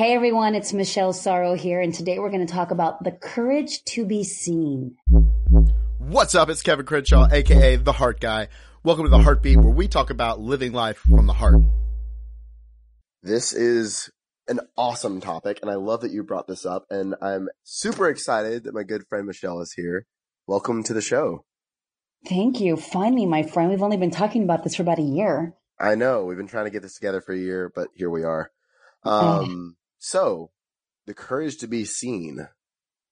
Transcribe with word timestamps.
Hey 0.00 0.14
everyone, 0.14 0.54
it's 0.54 0.72
Michelle 0.72 1.12
Sorro 1.12 1.54
here, 1.54 1.78
and 1.78 1.92
today 1.92 2.18
we're 2.18 2.30
going 2.30 2.46
to 2.46 2.50
talk 2.50 2.70
about 2.70 3.04
the 3.04 3.12
courage 3.12 3.84
to 3.84 4.06
be 4.06 4.24
seen. 4.24 4.96
What's 5.98 6.34
up? 6.34 6.48
It's 6.48 6.62
Kevin 6.62 6.86
Crenshaw, 6.86 7.28
aka 7.30 7.76
The 7.76 7.92
Heart 7.92 8.18
Guy. 8.18 8.48
Welcome 8.82 9.04
to 9.04 9.10
The 9.10 9.18
Heartbeat, 9.18 9.58
where 9.58 9.74
we 9.74 9.88
talk 9.88 10.08
about 10.08 10.40
living 10.40 10.72
life 10.72 10.96
from 10.96 11.26
the 11.26 11.34
heart. 11.34 11.60
This 13.22 13.52
is 13.52 14.10
an 14.48 14.60
awesome 14.74 15.20
topic, 15.20 15.58
and 15.60 15.70
I 15.70 15.74
love 15.74 16.00
that 16.00 16.12
you 16.12 16.22
brought 16.22 16.46
this 16.46 16.64
up, 16.64 16.86
and 16.88 17.14
I'm 17.20 17.50
super 17.62 18.08
excited 18.08 18.64
that 18.64 18.72
my 18.72 18.84
good 18.84 19.06
friend 19.06 19.26
Michelle 19.26 19.60
is 19.60 19.74
here. 19.74 20.06
Welcome 20.46 20.82
to 20.84 20.94
the 20.94 21.02
show. 21.02 21.44
Thank 22.26 22.58
you. 22.58 22.78
Finally, 22.78 23.26
my 23.26 23.42
friend. 23.42 23.68
We've 23.68 23.82
only 23.82 23.98
been 23.98 24.10
talking 24.10 24.44
about 24.44 24.64
this 24.64 24.76
for 24.76 24.82
about 24.82 24.98
a 24.98 25.02
year. 25.02 25.52
I 25.78 25.94
know. 25.94 26.24
We've 26.24 26.38
been 26.38 26.48
trying 26.48 26.64
to 26.64 26.70
get 26.70 26.80
this 26.80 26.94
together 26.94 27.20
for 27.20 27.34
a 27.34 27.38
year, 27.38 27.70
but 27.74 27.88
here 27.94 28.08
we 28.08 28.24
are. 28.24 28.50
Um, 29.04 29.76
so 30.00 30.50
the 31.06 31.14
courage 31.14 31.58
to 31.58 31.68
be 31.68 31.84
seen. 31.84 32.48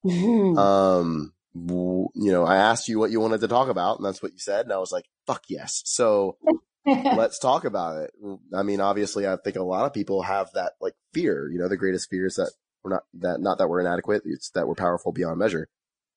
Mhm. 0.05 0.59
Um, 0.59 1.33
you 1.55 2.33
know, 2.33 2.45
I 2.45 2.57
asked 2.57 2.89
you 2.89 2.99
what 2.99 3.11
you 3.11 3.21
wanted 3.21 3.41
to 3.43 3.49
talk 3.49 3.69
about, 3.69 3.99
and 3.99 4.07
that's 4.07 4.23
what 4.23 4.33
you 4.33 4.39
said, 4.39 4.67
and 4.67 4.73
I 4.73 4.79
was 4.79 4.93
like, 4.93 5.07
"Fuck 5.27 5.45
yes!" 5.49 5.83
So 5.85 6.37
let's 6.87 7.39
talk 7.39 7.65
about 7.65 8.03
it. 8.03 8.13
I 8.55 8.63
mean, 8.63 8.81
obviously, 8.81 9.27
I 9.27 9.37
think 9.37 9.57
a 9.57 9.63
lot 9.63 9.87
of 9.87 9.93
people 9.93 10.23
have 10.23 10.51
that 10.55 10.73
like 10.81 10.95
fear. 11.13 11.49
You 11.51 11.59
know, 11.59 11.69
the 11.69 11.77
greatest 11.77 12.11
fear 12.11 12.27
is 12.27 12.35
that 12.37 12.53
we're 12.83 12.93
not 12.93 13.03
that 13.15 13.41
not 13.41 13.59
that 13.59 13.69
we're 13.69 13.81
inadequate; 13.81 14.23
it's 14.25 14.51
that 14.51 14.67
we're 14.69 14.75
powerful 14.75 15.13
beyond 15.13 15.39
measure. 15.39 15.69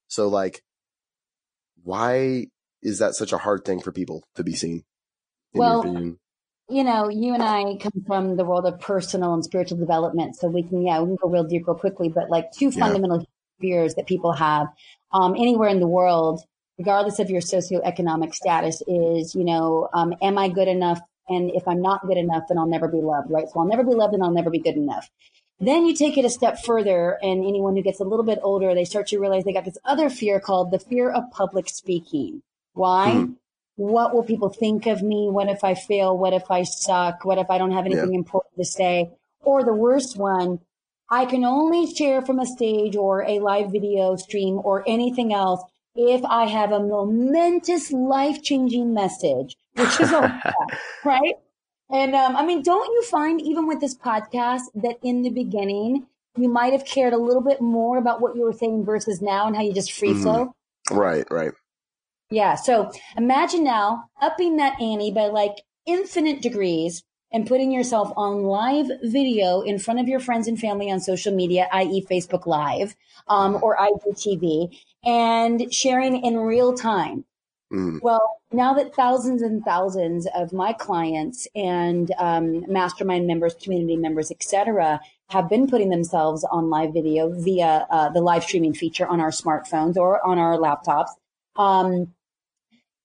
So, 0.08 0.28
like, 0.28 0.64
why 1.84 2.48
is 2.82 3.00
that 3.00 3.16
such 3.16 3.34
a 3.34 3.38
hard 3.38 3.66
thing 3.66 3.80
for 3.80 3.92
people 3.92 4.24
to 4.36 4.44
be 4.44 4.54
seen? 4.56 4.84
In 5.54 5.60
Well, 5.60 5.72
your 5.72 5.80
opinion? 5.82 6.20
You 6.72 6.84
know, 6.84 7.10
you 7.10 7.34
and 7.34 7.44
I 7.44 7.76
come 7.76 8.04
from 8.08 8.38
the 8.38 8.46
world 8.46 8.66
of 8.66 8.80
personal 8.80 9.34
and 9.34 9.44
spiritual 9.44 9.78
development, 9.78 10.36
so 10.36 10.48
we 10.48 10.64
can, 10.64 10.82
yeah, 10.82 11.00
we 11.02 11.08
can 11.08 11.18
go 11.22 11.30
real 11.30 11.44
deep 11.44 11.68
real 11.68 11.78
quickly. 11.78 12.10
But 12.10 12.30
like 12.30 12.52
two 12.52 12.70
Yeah. 12.70 12.86
fundamental 12.86 13.26
fears 13.60 13.96
that 13.96 14.08
people 14.08 14.32
have 14.34 14.68
um, 15.12 15.36
anywhere 15.36 15.70
in 15.70 15.80
the 15.80 15.88
world, 15.88 16.42
regardless 16.78 17.20
of 17.20 17.30
your 17.30 17.42
socioeconomic 17.42 18.34
status, 18.34 18.82
is 18.88 19.36
you 19.36 19.44
know, 19.44 19.90
um, 19.94 20.14
am 20.22 20.38
I 20.38 20.50
good 20.50 20.68
enough? 20.68 21.00
And 21.30 21.52
if 21.52 21.68
I'm 21.68 21.82
not 21.82 22.06
good 22.08 22.18
enough, 22.18 22.44
then 22.48 22.58
I'll 22.58 22.68
never 22.68 22.88
be 22.88 23.02
loved, 23.02 23.30
right? 23.30 23.48
So 23.48 23.60
I'll 23.60 23.68
never 23.68 23.84
be 23.84 23.94
loved, 23.94 24.14
and 24.14 24.24
I'll 24.24 24.32
never 24.32 24.50
be 24.50 24.60
good 24.60 24.76
enough. 24.76 25.10
Then 25.60 25.86
you 25.86 25.94
take 25.94 26.18
it 26.18 26.26
a 26.26 26.30
step 26.30 26.64
further, 26.64 27.20
and 27.22 27.46
anyone 27.46 27.76
who 27.76 27.84
gets 27.84 28.00
a 28.00 28.04
little 28.04 28.26
bit 28.26 28.40
older, 28.42 28.74
they 28.74 28.86
start 28.86 29.08
to 29.08 29.20
realize 29.20 29.44
they 29.44 29.54
got 29.54 29.66
this 29.66 29.78
other 29.86 30.10
fear 30.10 30.40
called 30.40 30.72
the 30.72 30.80
fear 30.80 31.12
of 31.12 31.30
public 31.32 31.70
speaking. 31.70 32.42
Why? 32.74 33.12
Hmm. 33.12 33.32
What 33.82 34.14
will 34.14 34.22
people 34.22 34.50
think 34.50 34.86
of 34.86 35.02
me? 35.02 35.28
What 35.28 35.50
if 35.50 35.64
I 35.64 35.74
fail? 35.74 36.16
What 36.16 36.34
if 36.34 36.52
I 36.52 36.62
suck? 36.62 37.26
What 37.26 37.40
if 37.40 37.50
I 37.50 37.58
don't 37.58 37.72
have 37.72 37.88
anything 37.88 38.14
important 38.14 38.56
to 38.58 38.64
say? 38.64 39.10
Or 39.42 39.64
the 39.64 39.74
worst 39.74 40.18
one, 40.18 40.60
I 41.10 41.26
can 41.26 41.44
only 41.44 41.92
share 41.92 42.22
from 42.22 42.38
a 42.40 42.46
stage 42.46 42.96
or 42.96 43.24
a 43.24 43.40
live 43.40 43.72
video 43.72 44.16
stream 44.18 44.62
or 44.64 44.84
anything 44.88 45.34
else 45.34 45.64
if 45.96 46.24
I 46.24 46.46
have 46.46 46.72
a 46.72 46.80
momentous 46.80 47.92
life 47.92 48.44
changing 48.44 48.94
message, 48.94 49.58
which 49.74 50.00
is 50.00 50.14
all 50.14 50.22
that, 50.44 50.80
right? 51.04 51.36
And 51.90 52.14
um, 52.14 52.36
I 52.36 52.46
mean, 52.46 52.62
don't 52.62 52.86
you 52.86 53.02
find 53.02 53.42
even 53.42 53.66
with 53.68 53.82
this 53.82 53.98
podcast 53.98 54.62
that 54.76 54.98
in 55.02 55.24
the 55.24 55.32
beginning 55.32 56.06
you 56.38 56.50
might 56.50 56.72
have 56.74 56.86
cared 56.86 57.14
a 57.14 57.18
little 57.18 57.42
bit 57.42 57.62
more 57.62 57.98
about 57.98 58.22
what 58.22 58.36
you 58.36 58.44
were 58.44 58.54
saying 58.54 58.86
versus 58.86 59.24
now 59.24 59.48
and 59.48 59.56
how 59.56 59.64
you 59.64 59.74
just 59.74 59.92
free 59.92 60.14
Mhm. 60.14 60.22
flow? 60.22 60.56
Right, 60.92 61.26
right. 61.32 61.52
Yeah. 62.32 62.56
So 62.56 62.92
imagine 63.18 63.64
now 63.64 64.06
upping 64.22 64.58
that 64.58 64.82
ante 64.82 65.12
by 65.12 65.28
like 65.28 65.62
infinite 65.86 66.42
degrees 66.42 67.04
and 67.34 67.46
putting 67.48 67.72
yourself 67.72 68.12
on 68.16 68.44
live 68.44 68.88
video 69.04 69.62
in 69.62 69.80
front 69.80 70.00
of 70.00 70.08
your 70.08 70.20
friends 70.20 70.48
and 70.48 70.60
family 70.60 70.92
on 70.92 71.00
social 71.00 71.34
media, 71.34 71.68
i.e. 71.72 72.06
Facebook 72.10 72.46
Live, 72.46 72.96
um, 73.28 73.60
or 73.62 73.78
IGTV 73.78 74.76
and 75.06 75.74
sharing 75.74 76.24
in 76.24 76.38
real 76.38 76.74
time. 76.74 77.26
Mm, 77.72 78.02
Well, 78.02 78.42
now 78.52 78.74
that 78.74 78.94
thousands 78.94 79.42
and 79.42 79.64
thousands 79.64 80.28
of 80.36 80.52
my 80.52 80.74
clients 80.74 81.48
and 81.56 82.12
um, 82.18 82.66
mastermind 82.72 83.28
members, 83.28 83.56
community 83.56 83.96
members, 83.96 84.30
etc., 84.30 85.00
have 85.30 85.50
been 85.50 85.68
putting 85.68 85.90
themselves 85.90 86.44
on 86.52 86.70
live 86.70 86.94
video 86.94 87.30
via 87.30 87.88
uh, 87.90 88.10
the 88.10 88.20
live 88.20 88.44
streaming 88.44 88.74
feature 88.74 89.08
on 89.08 89.22
our 89.22 89.30
smartphones 89.32 89.96
or 89.96 90.26
on 90.26 90.38
our 90.38 90.58
laptops, 90.58 91.12
um, 91.56 92.14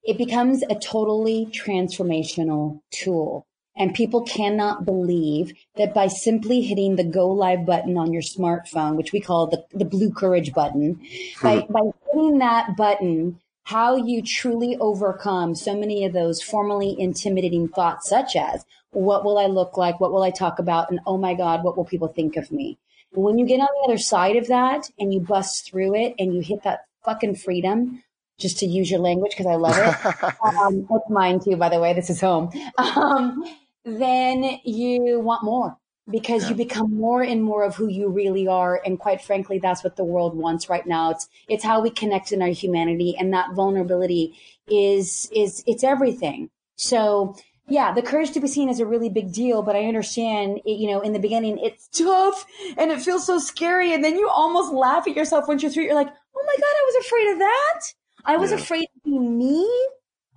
it 0.06 0.17
becomes 0.19 0.62
a 0.71 0.75
totally 0.77 1.47
transformational 1.47 2.81
tool. 2.93 3.47
And 3.78 3.94
people 3.94 4.22
cannot 4.22 4.87
believe 4.87 5.53
that 5.75 5.93
by 5.93 6.06
simply 6.06 6.62
hitting 6.62 6.97
the 6.97 7.05
go 7.05 7.28
live 7.28 7.67
button 7.67 7.99
on 7.99 8.12
your 8.12 8.22
smartphone, 8.22 8.97
which 8.97 9.12
we 9.12 9.21
call 9.21 9.49
the, 9.49 9.65
the 9.72 9.84
blue 9.84 10.11
courage 10.11 10.55
button, 10.55 11.00
by, 11.43 11.61
hmm. 11.61 11.72
by 11.72 11.81
hitting 12.11 12.39
that 12.39 12.77
button, 12.77 13.39
how 13.65 13.97
you 13.97 14.22
truly 14.22 14.77
overcome 14.81 15.55
so 15.55 15.77
many 15.77 16.05
of 16.05 16.12
those 16.12 16.41
formerly 16.41 16.97
intimidating 16.99 17.69
thoughts, 17.69 18.09
such 18.09 18.37
as, 18.37 18.65
what 18.93 19.25
will 19.25 19.37
I 19.37 19.47
look 19.47 19.77
like? 19.77 20.00
What 20.00 20.12
will 20.12 20.22
I 20.22 20.31
talk 20.31 20.59
about? 20.59 20.91
And 20.91 21.00
oh 21.05 21.19
my 21.19 21.34
God, 21.34 21.62
what 21.62 21.77
will 21.77 21.84
people 21.84 22.09
think 22.09 22.37
of 22.37 22.50
me? 22.50 22.78
When 23.12 23.39
you 23.39 23.45
get 23.45 23.61
on 23.61 23.66
the 23.66 23.89
other 23.89 23.99
side 23.99 24.37
of 24.37 24.47
that 24.47 24.89
and 24.99 25.12
you 25.12 25.21
bust 25.21 25.69
through 25.69 25.97
it 25.97 26.15
and 26.19 26.34
you 26.34 26.41
hit 26.41 26.62
that 26.62 26.87
fucking 27.05 27.37
freedom, 27.37 28.03
just 28.39 28.59
to 28.59 28.67
use 28.67 28.91
your 28.91 29.01
language 29.01 29.33
because 29.33 29.47
I 29.47 29.55
love 29.57 29.77
it. 29.79 30.25
um, 30.45 30.87
it's 30.91 31.11
mine 31.11 31.41
too, 31.41 31.57
by 31.57 31.69
the 31.69 31.81
way. 31.81 31.95
This 31.95 32.11
is 32.11 32.21
home. 32.21 32.51
Um, 32.79 33.45
then 33.85 34.59
you 34.65 35.21
want 35.21 35.45
more 35.45 35.77
because 36.11 36.45
Yeah. 36.45 36.51
you 36.51 36.55
become 36.55 36.95
more 36.95 37.23
and 37.23 37.43
more 37.43 37.65
of 37.65 37.75
who 37.77 37.89
you 37.89 38.09
really 38.09 38.47
are. 38.47 38.81
And 38.85 38.99
quite 38.99 39.23
frankly, 39.23 39.59
that's 39.59 39.83
what 39.83 39.97
the 39.97 40.05
world 40.05 40.37
wants 40.37 40.69
right 40.69 40.87
now. 40.87 41.11
It's, 41.11 41.29
it's 41.49 41.65
how 41.65 41.81
we 41.81 41.91
connect 41.91 42.33
in 42.33 42.43
our 42.43 42.49
humanity 42.49 43.17
and 43.19 43.33
that 43.33 43.55
vulnerability 43.55 44.35
is, 44.69 45.29
is, 45.35 45.65
it's 45.67 45.83
everything. 45.83 46.51
So 46.77 47.37
yeah, 47.69 47.93
the 47.93 48.03
courage 48.03 48.31
to 48.33 48.41
be 48.41 48.47
seen 48.47 48.69
is 48.69 48.79
a 48.79 48.87
really 48.87 49.09
big 49.09 49.33
deal, 49.33 49.63
but 49.63 49.75
I 49.75 49.87
understand, 49.87 50.61
it, 50.65 50.79
you 50.79 50.89
know, 50.91 51.01
in 51.01 51.13
the 51.13 51.19
beginning, 51.19 51.59
it's 51.59 51.89
tough 51.89 52.47
and 52.77 52.93
it 52.93 53.01
feels 53.03 53.27
so 53.27 53.39
scary. 53.39 53.93
And 53.93 54.05
then 54.05 54.17
you 54.17 54.29
almost 54.29 54.73
laugh 54.73 55.09
at 55.09 55.17
yourself 55.17 55.49
once 55.49 55.63
you're 55.63 55.73
through. 55.73 55.85
You're 55.85 55.95
like, 55.95 56.09
oh 56.09 56.45
my 56.47 56.55
God, 56.57 56.63
I 56.63 56.93
was 56.93 57.07
afraid 57.07 57.33
of 57.33 57.39
that. 57.41 57.81
I 58.27 58.37
was 58.37 58.51
Yeah. 58.51 58.59
afraid 58.59 58.87
to 58.87 59.01
be 59.05 59.19
me. 59.19 59.67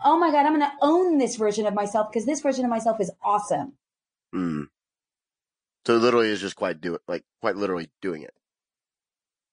Oh 0.06 0.18
my 0.18 0.32
God, 0.32 0.46
I'm 0.46 0.58
going 0.58 0.62
to 0.62 0.72
own 0.82 1.18
this 1.18 1.36
version 1.36 1.66
of 1.66 1.74
myself 1.74 2.10
because 2.10 2.26
this 2.26 2.40
version 2.42 2.64
of 2.64 2.70
myself 2.72 3.02
is 3.02 3.12
awesome. 3.24 3.74
mm. 4.34 4.68
So 5.88 5.96
literally 5.98 6.30
is 6.30 6.40
just 6.42 6.56
quite 6.56 6.80
do 6.82 6.94
it, 6.96 7.02
like 7.08 7.24
quite 7.42 7.56
literally 7.56 7.90
doing 8.02 8.22
it. 8.22 8.34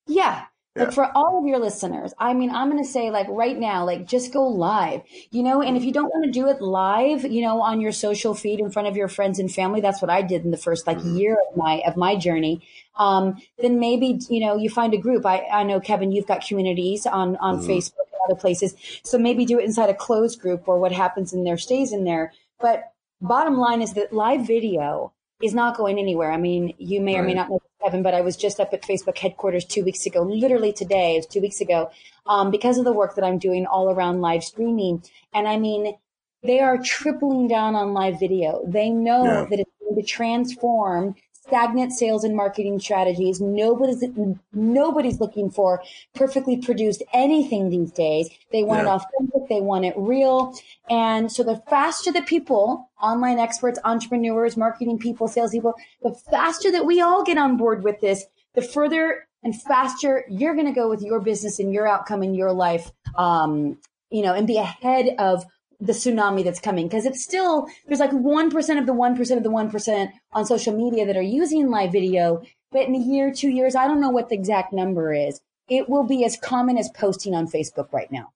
Yeah. 0.07 0.45
Yeah. 0.77 0.85
Like 0.85 0.93
for 0.93 1.11
all 1.17 1.39
of 1.41 1.47
your 1.47 1.59
listeners, 1.59 2.13
I 2.19 2.35
mean, 2.35 2.51
I'm 2.51 2.71
going 2.71 2.83
to 2.85 2.89
say 2.89 3.11
like 3.11 3.27
right 3.31 3.59
now, 3.59 3.87
like 3.87 4.07
just 4.07 4.31
go 4.35 4.47
live, 4.47 5.01
you 5.31 5.43
know, 5.43 5.63
and 5.63 5.75
if 5.75 5.85
you 5.85 5.93
don't 5.93 6.11
want 6.11 6.27
to 6.27 6.31
do 6.31 6.49
it 6.49 6.61
live, 6.61 7.25
you 7.25 7.41
know, 7.41 7.63
on 7.63 7.81
your 7.81 7.93
social 7.93 8.35
feed 8.35 8.61
in 8.61 8.71
front 8.71 8.87
of 8.87 8.95
your 8.95 9.09
friends 9.09 9.39
and 9.39 9.51
family, 9.51 9.81
that's 9.81 10.03
what 10.03 10.11
I 10.11 10.21
did 10.21 10.45
in 10.45 10.51
the 10.51 10.59
first 10.59 10.87
like 10.87 10.99
Mhm. 10.99 11.19
year 11.19 11.39
of 11.51 11.57
my, 11.57 11.81
of 11.87 11.97
my 11.97 12.15
journey. 12.17 12.61
Um, 12.97 13.41
then 13.59 13.81
maybe, 13.81 14.19
you 14.29 14.41
know, 14.41 14.57
you 14.59 14.69
find 14.69 14.93
a 14.93 14.99
group. 14.99 15.25
I, 15.25 15.47
I 15.51 15.63
know 15.63 15.81
Kevin, 15.81 16.13
you've 16.13 16.27
got 16.27 16.47
communities 16.47 17.07
on, 17.07 17.37
on 17.37 17.61
Mhm. 17.61 17.67
Facebook 17.67 18.11
other 18.26 18.38
places. 18.38 18.75
So 19.04 19.19
maybe 19.19 19.44
do 19.47 19.59
it 19.59 19.64
inside 19.64 19.91
a 19.91 19.94
closed 19.94 20.41
group 20.41 20.69
or 20.69 20.78
what 20.78 20.92
happens 20.92 21.32
in 21.32 21.44
there 21.44 21.59
stays 21.59 21.92
in 21.92 22.04
there. 22.04 22.32
But 22.60 22.92
bottom 23.20 23.56
line 23.56 23.82
is 23.82 23.94
that 23.94 24.12
live 24.12 24.47
video 24.47 25.12
is 25.42 25.54
not 25.54 25.76
going 25.76 25.98
anywhere. 25.98 26.32
I 26.32 26.38
mean, 26.38 26.75
you 26.78 27.00
may 27.00 27.16
or 27.16 27.22
may 27.22 27.34
not 27.34 27.50
know 27.50 27.60
Kevin, 27.84 28.03
but 28.03 28.14
I 28.14 28.22
was 28.22 28.37
just 28.37 28.59
up 28.59 28.72
at 28.72 28.82
Facebook 28.82 29.19
headquarters 29.19 29.64
two 29.64 29.84
weeks 29.84 30.06
ago, 30.06 30.22
literally 30.22 30.72
today, 30.72 31.14
it 31.14 31.19
was 31.19 31.26
two 31.26 31.41
weeks 31.42 31.60
ago, 31.60 31.91
um, 32.26 32.50
because 32.50 32.78
of 32.78 32.84
the 32.84 32.92
work 32.92 33.14
that 33.16 33.25
I'm 33.25 33.38
doing 33.38 33.66
all 33.66 33.91
around 33.91 34.22
live 34.22 34.43
streaming. 34.43 35.04
And 35.34 35.47
I 35.47 35.58
mean, 35.58 35.94
they 36.43 36.60
are 36.60 36.78
tripling 36.78 37.48
down 37.48 37.75
on 37.75 37.93
live 37.93 38.19
video. 38.19 38.64
They 38.66 38.88
know 38.88 39.25
Yeah. 39.25 39.47
that 39.50 39.60
it's 39.60 39.70
going 39.81 39.97
to 39.97 40.03
transform 40.06 41.14
stagnant 41.47 41.93
sales 41.93 42.25
and 42.25 42.37
marketing 42.37 42.81
strategies. 42.81 43.41
Nobody's 43.41 44.05
nobody's 44.53 45.20
looking 45.20 45.50
for 45.50 45.82
perfectly 46.15 46.56
produced 46.56 47.03
anything 47.12 47.70
these 47.70 47.93
days. 47.93 48.29
They 48.53 48.62
want 48.62 48.82
it 48.82 48.87
authentic, 48.87 49.49
they 49.49 49.61
want 49.61 49.85
it 49.85 49.94
real. 49.97 50.55
And 50.91 51.31
so 51.31 51.43
the 51.43 51.62
faster 51.69 52.12
the 52.12 52.23
people, 52.23 52.91
online 53.00 53.38
experts, 53.38 53.79
entrepreneurs, 53.85 54.56
marketing 54.56 54.99
people, 54.99 55.29
salespeople, 55.29 55.75
the 56.03 56.15
faster 56.31 56.70
that 56.73 56.87
we 56.87 57.00
all 57.00 57.25
get 57.25 57.38
on 57.38 57.56
board 57.56 57.85
with 57.85 58.00
this, 58.00 58.25
the 58.55 58.62
further 58.62 59.26
and 59.43 59.61
faster 59.62 60.25
you're 60.29 60.55
going 60.55 60.67
to 60.67 60.73
go 60.73 60.88
with 60.88 61.03
your 61.03 61.20
business 61.20 61.59
and 61.59 61.73
your 61.73 61.87
outcome 61.87 62.23
in 62.23 62.35
your 62.35 62.53
life. 62.53 62.91
Um, 63.17 63.79
you 64.11 64.23
know, 64.23 64.35
and 64.35 64.47
be 64.47 64.56
ahead 64.56 65.17
of 65.19 65.44
the 65.81 65.93
tsunami 65.93 66.43
that's 66.43 66.61
coming 66.61 66.87
because 66.87 67.06
it's 67.06 67.23
still 67.23 67.67
there's 67.87 68.00
like 68.00 68.11
1% 68.11 68.78
of 68.78 68.87
the 68.87 68.94
1% 68.94 69.37
of 69.37 69.43
the 69.43 69.50
1% 69.50 70.12
on 70.32 70.46
social 70.46 70.76
media 70.76 71.06
that 71.06 71.17
are 71.17 71.23
using 71.23 71.70
live 71.70 71.93
video 71.93 72.43
but 72.73 72.82
in 72.82 72.94
a 72.94 72.99
year 72.99 73.32
two 73.32 73.49
years 73.49 73.75
i 73.76 73.87
don't 73.87 74.00
know 74.00 74.11
what 74.11 74.28
the 74.28 74.34
exact 74.34 74.73
number 74.73 75.12
is 75.12 75.40
it 75.69 75.88
will 75.88 76.05
be 76.05 76.25
as 76.25 76.37
common 76.37 76.78
as 76.78 76.88
posting 76.94 77.34
on 77.34 77.46
facebook 77.46 77.93
right 77.93 78.11
now 78.11 78.32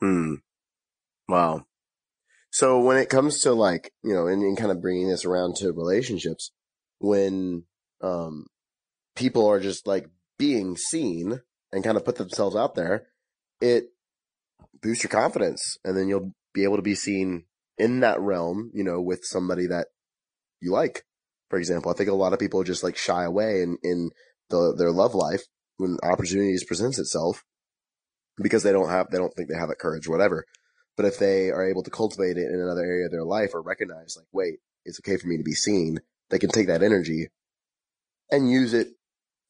Hmm. 0.00 0.36
Wow. 1.28 1.66
So 2.50 2.80
when 2.80 2.96
it 2.96 3.08
comes 3.08 3.40
to 3.42 3.52
like, 3.52 3.92
you 4.02 4.14
know, 4.14 4.26
and, 4.26 4.42
and 4.42 4.56
kind 4.56 4.70
of 4.70 4.82
bringing 4.82 5.08
this 5.08 5.24
around 5.24 5.56
to 5.56 5.72
relationships, 5.72 6.50
when, 6.98 7.64
um, 8.00 8.46
people 9.14 9.46
are 9.46 9.60
just 9.60 9.86
like 9.86 10.08
being 10.38 10.76
seen 10.76 11.40
and 11.72 11.84
kind 11.84 11.96
of 11.96 12.04
put 12.04 12.16
themselves 12.16 12.56
out 12.56 12.74
there, 12.74 13.06
it 13.60 13.90
boosts 14.82 15.04
your 15.04 15.10
confidence 15.10 15.76
and 15.84 15.96
then 15.96 16.08
you'll 16.08 16.34
be 16.52 16.64
able 16.64 16.76
to 16.76 16.82
be 16.82 16.94
seen 16.94 17.44
in 17.78 18.00
that 18.00 18.20
realm, 18.20 18.70
you 18.74 18.84
know, 18.84 19.00
with 19.00 19.24
somebody 19.24 19.66
that 19.66 19.88
you 20.60 20.72
like. 20.72 21.04
For 21.48 21.58
example, 21.58 21.90
I 21.90 21.94
think 21.94 22.10
a 22.10 22.14
lot 22.14 22.32
of 22.32 22.38
people 22.38 22.62
just 22.62 22.82
like 22.82 22.96
shy 22.96 23.24
away 23.24 23.62
in, 23.62 23.78
in 23.82 24.10
the, 24.50 24.74
their 24.76 24.92
love 24.92 25.14
life 25.14 25.42
when 25.78 25.98
opportunities 26.02 26.64
presents 26.64 26.98
itself 26.98 27.44
because 28.40 28.62
they 28.62 28.72
don't 28.72 28.90
have, 28.90 29.10
they 29.10 29.18
don't 29.18 29.34
think 29.34 29.48
they 29.48 29.58
have 29.58 29.68
that 29.68 29.78
courage 29.78 30.08
whatever. 30.08 30.44
But 30.96 31.06
if 31.06 31.18
they 31.18 31.50
are 31.50 31.68
able 31.68 31.82
to 31.82 31.90
cultivate 31.90 32.36
it 32.36 32.52
in 32.52 32.60
another 32.60 32.84
area 32.84 33.06
of 33.06 33.12
their 33.12 33.24
life 33.24 33.54
or 33.54 33.62
recognize 33.62 34.16
like, 34.16 34.26
wait, 34.32 34.58
it's 34.84 35.00
okay 35.00 35.16
for 35.16 35.26
me 35.26 35.38
to 35.38 35.42
be 35.42 35.54
seen, 35.54 36.00
they 36.28 36.38
can 36.38 36.50
take 36.50 36.66
that 36.66 36.82
energy 36.82 37.28
and 38.30 38.50
use 38.50 38.74
it 38.74 38.88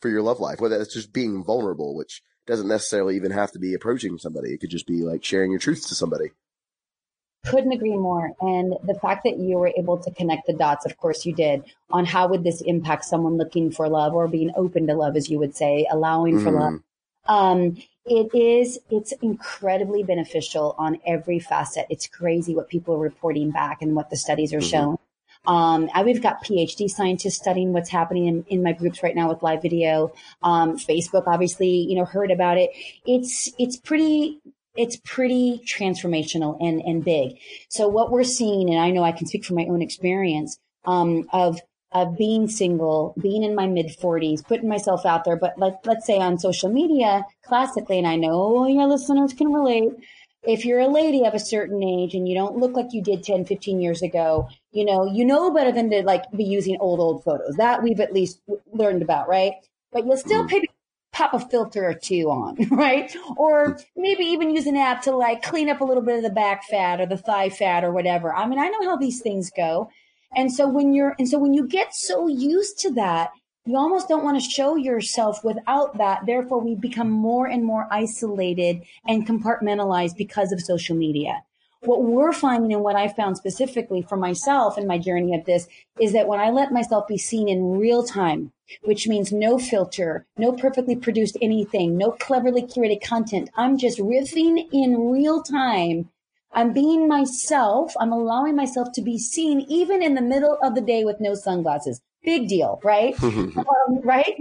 for 0.00 0.08
your 0.08 0.22
love 0.22 0.40
life, 0.40 0.60
whether 0.60 0.80
it's 0.80 0.94
just 0.94 1.12
being 1.12 1.44
vulnerable, 1.44 1.94
which 1.94 2.22
doesn't 2.46 2.68
necessarily 2.68 3.16
even 3.16 3.32
have 3.32 3.52
to 3.52 3.58
be 3.58 3.74
approaching 3.74 4.18
somebody. 4.18 4.52
It 4.52 4.60
could 4.60 4.70
just 4.70 4.86
be 4.86 5.02
like 5.02 5.24
sharing 5.24 5.50
your 5.50 5.60
truth 5.60 5.86
to 5.88 5.94
somebody. 5.94 6.30
Couldn't 7.46 7.72
agree 7.72 7.96
more. 7.96 8.32
And 8.40 8.74
the 8.84 8.98
fact 9.00 9.24
that 9.24 9.38
you 9.38 9.56
were 9.56 9.72
able 9.76 9.96
to 9.98 10.10
connect 10.10 10.46
the 10.46 10.52
dots, 10.52 10.84
of 10.84 10.96
course 10.98 11.24
you 11.24 11.32
did, 11.34 11.64
on 11.90 12.04
how 12.04 12.28
would 12.28 12.44
this 12.44 12.60
impact 12.60 13.04
someone 13.06 13.38
looking 13.38 13.70
for 13.70 13.88
love 13.88 14.14
or 14.14 14.28
being 14.28 14.52
open 14.56 14.86
to 14.86 14.94
love, 14.94 15.16
as 15.16 15.30
you 15.30 15.38
would 15.38 15.56
say, 15.56 15.86
allowing 15.90 16.38
for 16.40 16.50
love. 16.50 16.80
Um, 17.26 17.76
it 18.04 18.34
is, 18.34 18.78
it's 18.90 19.12
incredibly 19.22 20.02
beneficial 20.02 20.74
on 20.78 20.98
every 21.06 21.38
facet. 21.38 21.86
It's 21.88 22.06
crazy 22.06 22.54
what 22.54 22.68
people 22.68 22.94
are 22.94 22.98
reporting 22.98 23.50
back 23.50 23.82
and 23.82 23.94
what 23.94 24.10
the 24.10 24.16
studies 24.16 24.52
are 24.52 24.58
mm-hmm. 24.58 24.68
showing. 24.68 24.98
Um, 25.46 25.88
I, 25.94 26.02
we've 26.02 26.22
got 26.22 26.44
PhD 26.44 26.90
scientists 26.90 27.36
studying 27.36 27.72
what's 27.72 27.88
happening 27.88 28.26
in, 28.26 28.44
in 28.48 28.62
my 28.62 28.72
groups 28.72 29.02
right 29.02 29.14
now 29.14 29.30
with 29.30 29.42
live 29.42 29.62
video. 29.62 30.12
Um, 30.42 30.76
Facebook, 30.76 31.26
obviously, 31.26 31.68
you 31.68 31.96
know, 31.96 32.04
heard 32.04 32.30
about 32.30 32.58
it. 32.58 32.70
It's, 33.06 33.50
it's 33.58 33.76
pretty, 33.76 34.40
it's 34.76 34.96
pretty 35.04 35.60
transformational 35.66 36.56
and, 36.60 36.80
and 36.80 37.04
big. 37.04 37.38
So 37.68 37.88
what 37.88 38.10
we're 38.10 38.24
seeing, 38.24 38.70
and 38.70 38.78
I 38.78 38.90
know 38.90 39.02
I 39.02 39.12
can 39.12 39.26
speak 39.26 39.44
from 39.44 39.56
my 39.56 39.66
own 39.66 39.82
experience, 39.82 40.58
um, 40.84 41.28
of, 41.32 41.60
of 41.92 42.16
being 42.16 42.48
single, 42.48 43.14
being 43.20 43.42
in 43.42 43.54
my 43.54 43.66
mid 43.66 43.86
40s, 43.86 44.46
putting 44.46 44.68
myself 44.68 45.04
out 45.04 45.24
there. 45.24 45.36
But 45.36 45.58
like, 45.58 45.74
let's 45.84 46.06
say 46.06 46.18
on 46.18 46.38
social 46.38 46.70
media, 46.70 47.24
classically, 47.44 47.98
and 47.98 48.06
I 48.06 48.16
know 48.16 48.66
your 48.66 48.86
listeners 48.86 49.32
can 49.32 49.52
relate, 49.52 49.92
if 50.42 50.64
you're 50.64 50.80
a 50.80 50.88
lady 50.88 51.24
of 51.24 51.34
a 51.34 51.38
certain 51.38 51.82
age 51.82 52.14
and 52.14 52.26
you 52.26 52.34
don't 52.34 52.56
look 52.56 52.74
like 52.74 52.92
you 52.92 53.02
did 53.02 53.22
10, 53.22 53.44
15 53.44 53.80
years 53.80 54.02
ago, 54.02 54.48
you 54.72 54.84
know, 54.84 55.04
you 55.04 55.24
know 55.24 55.52
better 55.52 55.72
than 55.72 55.90
to 55.90 56.02
like 56.02 56.24
be 56.34 56.44
using 56.44 56.78
old, 56.80 57.00
old 57.00 57.22
photos. 57.24 57.56
That 57.56 57.82
we've 57.82 58.00
at 58.00 58.14
least 58.14 58.40
learned 58.72 59.02
about, 59.02 59.28
right? 59.28 59.52
But 59.92 60.06
you'll 60.06 60.16
still 60.16 60.44
mm. 60.44 60.50
Pop 61.20 61.34
a 61.34 61.40
filter 61.48 61.86
or 61.86 61.94
two 61.94 62.30
on, 62.30 62.56
right? 62.70 63.14
Or 63.36 63.78
maybe 63.94 64.24
even 64.24 64.54
use 64.54 64.66
an 64.66 64.76
app 64.76 65.02
to 65.02 65.14
like 65.14 65.42
clean 65.42 65.68
up 65.68 65.80
a 65.80 65.84
little 65.84 66.02
bit 66.02 66.16
of 66.16 66.22
the 66.22 66.30
back 66.30 66.64
fat 66.64 67.00
or 67.00 67.06
the 67.06 67.18
thigh 67.18 67.50
fat 67.50 67.84
or 67.84 67.92
whatever. 67.92 68.34
I 68.34 68.46
mean, 68.46 68.58
I 68.58 68.68
know 68.68 68.88
how 68.88 68.96
these 68.96 69.20
things 69.20 69.50
go. 69.54 69.90
And 70.34 70.52
so 70.52 70.68
when 70.68 70.94
you're, 70.94 71.14
and 71.18 71.28
so 71.28 71.38
when 71.38 71.52
you 71.52 71.66
get 71.66 71.94
so 71.94 72.26
used 72.26 72.78
to 72.80 72.92
that, 72.92 73.30
you 73.66 73.76
almost 73.76 74.08
don't 74.08 74.24
want 74.24 74.42
to 74.42 74.50
show 74.50 74.76
yourself 74.76 75.44
without 75.44 75.98
that. 75.98 76.24
Therefore, 76.24 76.60
we 76.60 76.74
become 76.74 77.10
more 77.10 77.46
and 77.46 77.64
more 77.64 77.86
isolated 77.90 78.82
and 79.06 79.26
compartmentalized 79.26 80.16
because 80.16 80.52
of 80.52 80.60
social 80.62 80.96
media. 80.96 81.42
What 81.82 82.02
we're 82.02 82.32
finding 82.32 82.74
and 82.74 82.82
what 82.82 82.94
I 82.94 83.08
found 83.08 83.38
specifically 83.38 84.02
for 84.02 84.16
myself 84.16 84.76
in 84.76 84.86
my 84.86 84.98
journey 84.98 85.34
of 85.34 85.46
this 85.46 85.66
is 85.98 86.12
that 86.12 86.28
when 86.28 86.38
I 86.38 86.50
let 86.50 86.72
myself 86.72 87.08
be 87.08 87.16
seen 87.16 87.48
in 87.48 87.78
real 87.78 88.02
time, 88.02 88.52
which 88.82 89.08
means 89.08 89.32
no 89.32 89.58
filter, 89.58 90.26
no 90.36 90.52
perfectly 90.52 90.94
produced 90.94 91.38
anything, 91.40 91.96
no 91.96 92.10
cleverly 92.12 92.62
curated 92.62 93.02
content, 93.02 93.48
I'm 93.56 93.78
just 93.78 93.98
riffing 93.98 94.68
in 94.72 95.10
real 95.10 95.42
time. 95.42 96.10
I'm 96.52 96.74
being 96.74 97.08
myself. 97.08 97.94
I'm 97.98 98.12
allowing 98.12 98.56
myself 98.56 98.92
to 98.92 99.02
be 99.02 99.18
seen 99.18 99.60
even 99.60 100.02
in 100.02 100.14
the 100.14 100.20
middle 100.20 100.58
of 100.62 100.74
the 100.74 100.80
day 100.82 101.04
with 101.04 101.18
no 101.18 101.34
sunglasses 101.34 102.02
big 102.24 102.48
deal, 102.48 102.80
right? 102.84 103.14
um, 103.22 103.54
right? 104.02 104.34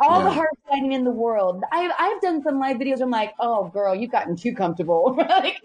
All 0.00 0.18
yeah. 0.18 0.24
the 0.24 0.30
hard 0.30 0.50
fighting 0.68 0.92
in 0.92 1.04
the 1.04 1.10
world. 1.10 1.62
I've, 1.72 1.92
I've 1.98 2.20
done 2.20 2.42
some 2.42 2.58
live 2.58 2.78
videos. 2.78 3.00
I'm 3.00 3.10
like, 3.10 3.34
oh, 3.38 3.68
girl, 3.68 3.94
you've 3.94 4.12
gotten 4.12 4.36
too 4.36 4.54
comfortable. 4.54 5.14
like, 5.28 5.56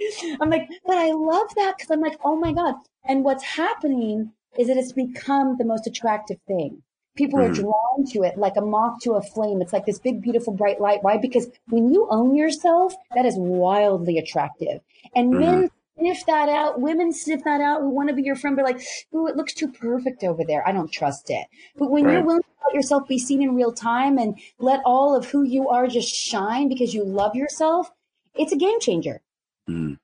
I'm 0.42 0.50
like, 0.50 0.70
but 0.86 0.98
I 0.98 1.12
love 1.12 1.48
that 1.56 1.76
because 1.78 1.92
I'm 1.92 2.02
like, 2.02 2.18
oh 2.24 2.36
my 2.36 2.54
God. 2.54 2.76
And 3.08 3.24
what's 3.24 3.44
happening 3.44 4.32
is 4.58 4.68
that 4.68 4.78
it's 4.78 4.94
become 4.94 5.58
the 5.58 5.66
most 5.66 5.88
attractive 5.88 6.38
thing. 6.48 6.82
People 7.16 7.40
mm-hmm. 7.40 7.52
are 7.52 7.56
drawn 7.56 8.06
to 8.12 8.24
it 8.24 8.38
like 8.38 8.56
a 8.56 8.62
moth 8.62 9.00
to 9.02 9.14
a 9.14 9.22
flame. 9.22 9.62
It's 9.62 9.74
like 9.74 9.86
this 9.86 10.00
big, 10.00 10.22
beautiful, 10.22 10.54
bright 10.54 10.80
light. 10.80 11.00
Why? 11.02 11.18
Because 11.18 11.50
when 11.68 11.92
you 11.94 12.08
own 12.10 12.36
yourself, 12.36 12.94
that 13.16 13.26
is 13.26 13.36
wildly 13.38 14.18
attractive. 14.18 14.80
And 15.16 15.34
mm-hmm. 15.34 15.40
men 15.40 15.70
sniff 16.00 16.26
that 16.26 16.50
out. 16.50 16.80
Women 16.80 17.14
sniff 17.14 17.44
that 17.44 17.62
out. 17.62 17.84
We 17.84 17.90
want 17.90 18.10
to 18.10 18.16
be 18.16 18.24
your 18.24 18.36
friend, 18.36 18.56
but 18.56 18.66
like, 18.66 18.82
ooh, 19.14 19.28
it 19.28 19.36
looks 19.36 19.54
too 19.54 19.68
perfect 19.68 20.24
over 20.24 20.44
there. 20.46 20.68
I 20.68 20.72
don't 20.72 20.92
trust 20.92 21.30
it. 21.30 21.48
But 21.78 21.92
when 21.92 22.06
right. 22.06 22.14
you're 22.14 22.24
willing 22.24 22.42
to 22.42 22.68
let 22.68 22.76
yourself 22.76 23.08
be 23.08 23.20
seen 23.20 23.42
in 23.42 23.56
real 23.56 23.74
time 23.74 24.18
and 24.18 24.40
let 24.58 24.82
all 24.86 25.16
of 25.16 25.30
who 25.30 25.44
you 25.44 25.70
are 25.70 25.88
just 25.88 26.14
shine 26.14 26.70
because 26.70 26.94
you 26.94 27.04
love 27.04 27.36
yourself, 27.36 27.92
it's 28.36 28.52
a 28.52 28.58
game 28.58 28.80
changer. 28.80 29.22
Mm. 29.70 29.98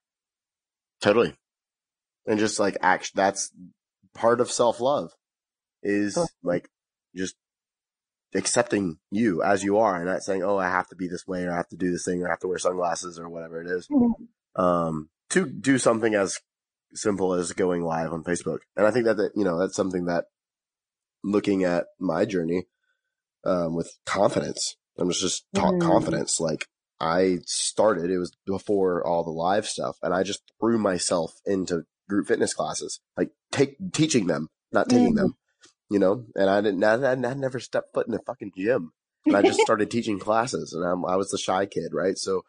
Totally. 1.02 1.36
And 2.26 2.40
just 2.40 2.60
like 2.60 2.78
action, 2.82 3.14
that's 3.16 3.52
part 4.14 4.42
of 4.42 4.52
self 4.52 4.80
love 4.80 5.12
is 5.84 6.18
like 6.44 6.68
just 7.16 7.36
accepting 8.34 8.98
you 9.12 9.44
as 9.44 9.64
you 9.64 9.78
are 9.78 9.96
and 9.96 10.06
not 10.06 10.24
saying, 10.24 10.44
Oh, 10.44 10.58
I 10.58 10.70
have 10.70 10.88
to 10.90 10.96
be 10.96 11.08
this 11.08 11.28
way 11.28 11.44
or 11.44 11.54
I 11.54 11.58
have 11.58 11.70
to 11.70 11.78
do 11.78 11.92
this 11.92 12.06
thing 12.06 12.22
or 12.22 12.28
I 12.28 12.32
have 12.32 12.40
to 12.40 12.48
wear 12.48 12.58
sunglasses 12.58 13.20
or 13.20 13.30
whatever 13.30 13.62
it 13.62 13.68
is. 13.68 13.88
Mm-hmm. 13.88 14.62
Um, 14.62 15.10
to 15.30 15.46
do 15.48 15.78
something 15.78 16.16
as 16.16 16.40
simple 16.94 17.34
as 17.34 17.52
going 17.52 17.84
live 17.84 18.14
on 18.14 18.24
Facebook. 18.24 18.60
And 18.76 18.86
I 18.86 18.92
think 18.92 19.06
that, 19.06 19.18
that 19.18 19.32
you 19.36 19.44
know, 19.44 19.60
that's 19.60 19.76
something 19.76 20.06
that 20.06 20.26
looking 21.24 21.64
at 21.64 21.88
my 22.00 22.26
journey, 22.26 22.68
um, 23.44 23.76
with 23.76 23.98
confidence, 24.06 24.76
I'm 24.98 25.10
just, 25.10 25.22
just 25.22 25.46
talk 25.54 25.76
mm. 25.76 25.82
confidence. 25.82 26.40
Like 26.40 26.68
I 27.00 27.40
started, 27.46 28.10
it 28.10 28.18
was 28.18 28.36
before 28.46 29.06
all 29.06 29.24
the 29.24 29.32
live 29.32 29.68
stuff 29.68 29.98
and 30.02 30.14
I 30.14 30.24
just 30.24 30.42
threw 30.60 30.78
myself 30.78 31.34
into 31.46 31.84
group 32.08 32.28
fitness 32.28 32.54
classes, 32.54 33.00
like 33.18 33.32
take, 33.52 33.76
teaching 33.92 34.28
them, 34.28 34.50
not 34.72 34.90
taking 34.90 35.14
mm. 35.14 35.18
them, 35.18 35.36
you 35.90 36.00
know, 36.00 36.26
and 36.36 36.50
I 36.50 36.62
didn't, 36.62 36.84
I, 36.84 37.12
I 37.12 37.34
never 37.34 37.60
stepped 37.60 37.94
foot 37.94 38.08
in 38.08 38.14
a 38.14 38.20
fucking 38.20 38.54
gym. 38.58 38.94
And 39.26 39.36
I 39.36 39.42
just 39.42 39.60
started 39.62 39.92
teaching 39.92 40.20
classes 40.20 40.74
and 40.74 40.86
I'm, 40.86 41.06
I 41.06 41.16
was 41.18 41.30
the 41.30 41.38
shy 41.38 41.66
kid, 41.66 41.94
right? 41.94 42.18
So 42.18 42.44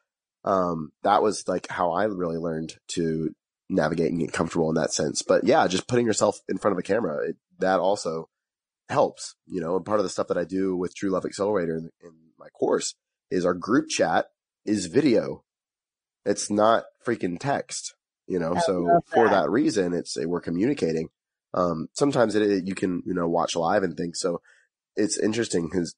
um, 0.47 0.93
that 1.03 1.23
was 1.23 1.47
like 1.49 1.67
how 1.69 1.93
I 1.93 2.05
really 2.05 2.39
learned 2.39 2.77
to 2.89 3.35
navigate 3.69 4.13
and 4.13 4.21
get 4.21 4.33
comfortable 4.33 4.69
in 4.69 4.77
that 4.77 4.93
sense. 4.93 5.23
But 5.23 5.45
yeah, 5.45 5.67
just 5.67 5.89
putting 5.89 6.07
yourself 6.07 6.39
in 6.49 6.57
front 6.57 6.73
of 6.73 6.79
a 6.79 6.83
camera, 6.83 7.29
it, 7.29 7.37
that 7.59 7.81
also 7.81 8.29
helps, 8.89 9.35
you 9.47 9.61
know, 9.61 9.77
and 9.77 9.85
part 9.85 9.99
of 9.99 10.05
the 10.05 10.11
stuff 10.11 10.29
that 10.29 10.39
I 10.39 10.45
do 10.45 10.77
with 10.77 10.95
True 10.95 11.11
Love 11.11 11.25
Accelerator 11.25 11.77
in, 11.77 11.91
in 12.03 12.13
my 12.39 12.49
course 12.51 12.95
is 13.31 13.45
our 13.45 13.55
group 13.55 13.89
chat 13.89 14.27
is 14.65 14.87
video. 14.87 15.43
It's 16.25 16.49
not 16.49 16.85
freaking 17.05 17.39
text, 17.39 17.95
you 18.29 18.39
know, 18.39 18.55
I 18.55 18.61
so 18.61 19.01
for 19.13 19.29
that 19.29 19.51
reason, 19.51 19.93
it's, 19.93 20.17
we're 20.17 20.41
communicating. 20.41 21.09
Um, 21.55 21.89
sometimes 21.93 22.35
it, 22.35 22.43
it, 22.43 22.67
you 22.67 22.75
can, 22.75 23.03
you 23.05 23.15
know, 23.15 23.29
watch 23.29 23.57
live 23.57 23.83
and 23.83 23.97
things. 23.97 24.21
So 24.21 24.41
it's 24.95 25.19
interesting 25.19 25.69
because 25.69 25.95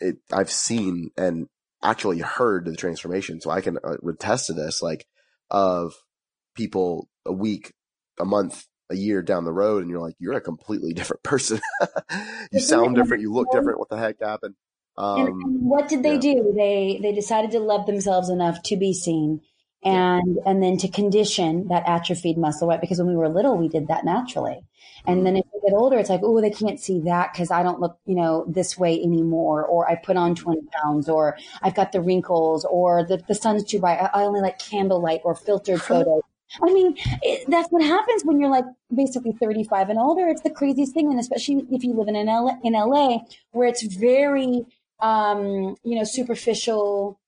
it, 0.00 0.16
I've 0.32 0.50
seen 0.50 1.10
and 1.16 1.48
actually 1.84 2.18
heard 2.18 2.64
the 2.64 2.76
transformation. 2.76 3.40
So 3.40 3.50
I 3.50 3.60
can 3.60 3.78
uh, 3.78 3.96
attest 4.08 4.46
to 4.46 4.52
this, 4.52 4.82
like 4.82 5.06
of 5.50 5.94
people 6.54 7.08
a 7.26 7.32
week, 7.32 7.72
a 8.18 8.24
month, 8.24 8.66
a 8.90 8.96
year 8.96 9.22
down 9.22 9.44
the 9.44 9.52
road, 9.52 9.82
and 9.82 9.90
you're 9.90 10.00
like, 10.00 10.16
you're 10.18 10.34
a 10.34 10.40
completely 10.40 10.92
different 10.92 11.22
person. 11.22 11.60
you 12.52 12.60
sound 12.60 12.96
different. 12.96 13.22
You 13.22 13.32
look 13.32 13.50
different. 13.52 13.78
What 13.78 13.88
the 13.88 13.98
heck 13.98 14.20
happened? 14.20 14.54
Um, 14.96 15.26
and 15.26 15.62
what 15.62 15.88
did 15.88 16.02
they 16.02 16.14
yeah. 16.14 16.20
do? 16.20 16.52
They 16.56 17.00
they 17.02 17.12
decided 17.12 17.50
to 17.52 17.58
love 17.58 17.86
themselves 17.86 18.28
enough 18.28 18.62
to 18.64 18.76
be 18.76 18.92
seen, 18.92 19.40
and 19.82 20.38
and 20.46 20.62
then 20.62 20.76
to 20.78 20.88
condition 20.88 21.68
that 21.68 21.88
atrophied 21.88 22.38
muscle, 22.38 22.68
right? 22.68 22.80
Because 22.80 22.98
when 22.98 23.08
we 23.08 23.16
were 23.16 23.28
little, 23.28 23.56
we 23.56 23.68
did 23.68 23.88
that 23.88 24.04
naturally. 24.04 24.60
And 25.06 25.16
mm-hmm. 25.16 25.24
then 25.24 25.36
if 25.38 25.44
get 25.64 25.74
older, 25.74 25.98
it's 25.98 26.10
like, 26.10 26.20
oh, 26.22 26.40
they 26.40 26.50
can't 26.50 26.78
see 26.80 27.00
that 27.00 27.32
because 27.32 27.50
I 27.50 27.62
don't 27.62 27.80
look, 27.80 27.98
you 28.06 28.14
know, 28.14 28.44
this 28.48 28.78
way 28.78 29.00
anymore, 29.00 29.64
or 29.64 29.88
I 29.88 29.96
put 29.96 30.16
on 30.16 30.34
20 30.34 30.60
pounds, 30.82 31.08
or 31.08 31.36
I've 31.62 31.74
got 31.74 31.92
the 31.92 32.00
wrinkles, 32.00 32.64
or 32.64 33.04
the, 33.04 33.22
the 33.28 33.34
sun's 33.34 33.64
too 33.64 33.80
bright. 33.80 34.00
I 34.14 34.22
only 34.22 34.40
like 34.40 34.58
candlelight 34.58 35.20
or 35.24 35.34
filtered 35.34 35.80
photos. 35.82 36.22
I 36.62 36.72
mean, 36.72 36.96
it, 37.22 37.48
that's 37.48 37.68
what 37.70 37.82
happens 37.82 38.24
when 38.24 38.40
you're 38.40 38.50
like 38.50 38.64
basically 38.94 39.32
35 39.32 39.90
and 39.90 39.98
older. 39.98 40.28
It's 40.28 40.42
the 40.42 40.50
craziest 40.50 40.92
thing. 40.92 41.10
And 41.10 41.18
especially 41.18 41.66
if 41.70 41.82
you 41.82 41.94
live 41.94 42.08
in, 42.08 42.16
an 42.16 42.26
LA, 42.26 42.56
in 42.62 42.74
LA 42.74 43.18
where 43.52 43.68
it's 43.68 43.82
very, 43.82 44.64
um, 45.00 45.76
you 45.82 45.96
know, 45.96 46.04
superficial, 46.04 47.18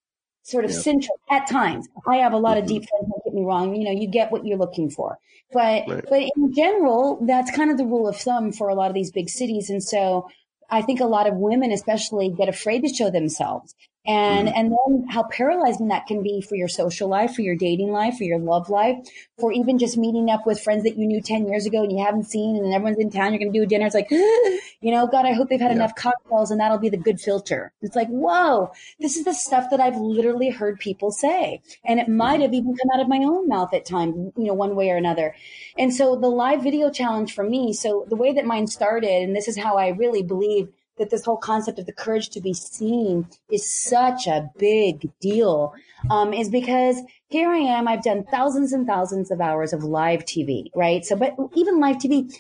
sort 0.43 0.65
of 0.65 0.71
yeah. 0.71 0.79
central 0.79 1.19
at 1.31 1.49
times. 1.49 1.89
I 2.07 2.17
have 2.17 2.33
a 2.33 2.37
lot 2.37 2.57
mm-hmm. 2.57 2.63
of 2.63 2.69
deep 2.69 2.89
friends, 2.89 3.13
me 3.37 3.45
wrong. 3.45 3.75
You 3.77 3.85
know, 3.85 3.93
you 3.93 4.09
get 4.09 4.33
what 4.33 4.45
you're 4.45 4.59
looking 4.59 4.91
for. 4.91 5.19
But, 5.53 5.87
right. 5.87 6.05
but 6.09 6.23
in 6.37 6.53
general, 6.53 7.25
that's 7.25 7.55
kind 7.55 7.71
of 7.71 7.77
the 7.77 7.85
rule 7.85 8.09
of 8.09 8.17
thumb 8.17 8.51
for 8.51 8.69
a 8.69 8.75
lot 8.75 8.89
of 8.89 8.95
these 8.95 9.13
big 9.13 9.29
cities. 9.29 9.71
And 9.71 9.83
so, 9.83 10.29
I 10.69 10.83
think 10.83 10.99
a 10.99 11.05
lot 11.05 11.29
of 11.29 11.35
women, 11.35 11.71
especially, 11.71 12.31
get 12.31 12.49
afraid 12.49 12.81
to 12.81 12.89
show 12.93 13.11
themselves. 13.11 13.75
And, 14.07 14.49
mm-hmm. 14.49 14.59
and 14.59 14.73
then 14.73 15.09
how 15.09 15.25
paralyzing 15.25 15.89
that 15.89 16.07
can 16.07 16.23
be 16.23 16.41
for 16.41 16.55
your 16.55 16.69
social 16.69 17.09
life, 17.09 17.35
for 17.35 17.43
your 17.43 17.57
dating 17.57 17.91
life, 17.91 18.19
for 18.19 18.25
your 18.25 18.39
love 18.39 18.71
life, 18.71 18.97
for 19.39 19.53
even 19.53 19.79
just 19.79 19.97
meeting 19.97 20.31
up 20.31 20.47
with 20.47 20.61
friends 20.61 20.85
that 20.85 20.97
you 20.97 21.07
knew 21.07 21.21
10 21.21 21.49
years 21.49 21.67
ago 21.67 21.83
and 21.83 21.91
you 21.91 22.05
haven't 22.05 22.25
seen 22.25 22.57
and 22.57 22.73
everyone's 22.73 22.99
in 22.99 23.11
town, 23.11 23.33
you're 23.33 23.41
going 23.41 23.53
to 23.53 23.59
do 23.59 23.65
a 23.65 23.67
dinner. 23.67 23.87
It's 23.87 23.95
like, 23.95 24.11
you 24.11 24.93
know, 24.93 25.07
God, 25.07 25.27
I 25.27 25.33
hope 25.33 25.49
they've 25.49 25.61
had 25.61 25.71
yeah. 25.71 25.77
enough 25.77 25.95
cocktails 25.97 26.51
and 26.51 26.61
that'll 26.61 26.79
be 26.79 26.89
the 26.89 26.97
good 26.97 27.21
filter. 27.21 27.73
It's 27.83 27.97
like, 27.97 28.09
whoa, 28.09 28.71
this 29.01 29.17
is 29.17 29.25
the 29.25 29.35
stuff 29.35 29.71
that 29.71 29.81
I've 29.81 29.97
literally 29.97 30.51
heard 30.51 30.79
people 30.79 31.11
say. 31.11 31.61
And 31.85 31.99
it 31.99 32.09
might 32.09 32.41
have 32.41 32.55
even 32.55 32.77
come 32.77 32.91
out 32.95 33.01
of 33.01 33.09
my 33.09 33.19
own 33.19 33.49
mouth 33.49 33.75
at 33.75 33.85
times, 33.85 34.33
you 34.37 34.45
know, 34.45 34.55
one 34.55 34.77
way 34.77 34.91
or 34.91 34.97
another. 34.97 35.35
And 35.79 35.93
so 35.93 36.17
the 36.17 36.29
live 36.29 36.63
video 36.63 36.91
challenge 36.91 37.35
for 37.35 37.45
me, 37.45 37.73
so 37.73 38.07
the 38.09 38.17
way 38.17 38.33
that 38.33 38.47
mine 38.47 38.67
started, 38.67 39.23
and 39.23 39.35
this 39.35 39.49
is 39.49 39.59
how 39.59 39.77
I 39.77 39.89
really 39.89 40.23
believe 40.23 40.69
that 40.99 41.11
this 41.11 41.25
whole 41.25 41.37
concept 41.37 41.79
of 41.79 41.87
the 41.87 41.93
courage 41.93 42.31
to 42.31 42.41
be 42.41 42.55
seen 42.55 43.29
is 43.51 43.69
such 43.69 44.27
a 44.27 44.51
big 44.59 45.11
deal 45.21 45.75
um, 46.11 46.33
is 46.33 46.49
because 46.49 47.01
here 47.29 47.51
I 47.51 47.59
am. 47.59 47.89
I've 47.89 48.03
done 48.03 48.25
thousands 48.31 48.73
and 48.73 48.87
thousands 48.87 49.31
of 49.31 49.41
hours 49.41 49.73
of 49.73 49.85
live 49.85 50.25
TV, 50.25 50.71
right? 50.75 51.05
So, 51.05 51.17
but 51.17 51.35
even 51.55 51.81
live 51.81 51.97
TV, 51.97 52.33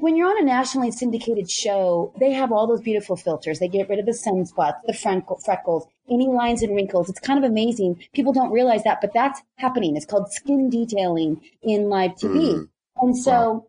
when 0.00 0.16
you're 0.16 0.30
on 0.30 0.40
a 0.40 0.44
nationally 0.44 0.90
syndicated 0.90 1.50
show, 1.50 2.12
they 2.18 2.32
have 2.32 2.52
all 2.52 2.66
those 2.66 2.80
beautiful 2.80 3.16
filters. 3.16 3.58
They 3.58 3.68
get 3.68 3.88
rid 3.88 3.98
of 3.98 4.06
the 4.06 4.12
sunspots, 4.12 4.80
the 4.86 4.94
freckles, 5.44 5.86
any 6.10 6.26
lines 6.26 6.62
and 6.62 6.74
wrinkles. 6.74 7.08
It's 7.10 7.20
kind 7.20 7.42
of 7.42 7.48
amazing. 7.48 8.02
People 8.14 8.32
don't 8.32 8.50
realize 8.50 8.82
that, 8.84 9.00
but 9.00 9.12
that's 9.12 9.42
happening. 9.56 9.96
It's 9.96 10.06
called 10.06 10.32
skin 10.32 10.70
detailing 10.70 11.40
in 11.62 11.88
live 11.88 12.12
TV. 12.12 12.54
Mm. 12.54 12.68
And 13.02 13.16
so, 13.16 13.30
wow. 13.30 13.66